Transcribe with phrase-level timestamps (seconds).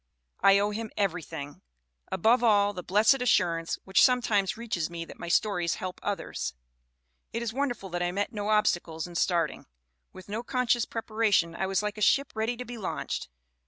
[0.39, 1.61] I owe him everything;
[2.11, 6.55] above all the blessed assurance which sometimes reaches me that my stories help others.
[7.33, 9.67] "It is wonderful that I met no obstacles in starting.
[10.11, 13.29] With no conscious preparation I was like a ship ready to be launched.